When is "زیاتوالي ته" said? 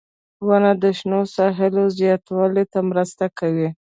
1.97-2.79